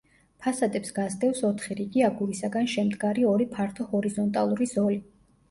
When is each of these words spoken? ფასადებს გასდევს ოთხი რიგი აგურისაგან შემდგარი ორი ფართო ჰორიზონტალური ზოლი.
ფასადებს 0.43 0.93
გასდევს 0.95 1.41
ოთხი 1.49 1.77
რიგი 1.81 2.03
აგურისაგან 2.07 2.71
შემდგარი 2.73 3.27
ორი 3.35 3.49
ფართო 3.53 3.87
ჰორიზონტალური 3.93 4.71
ზოლი. 4.75 5.01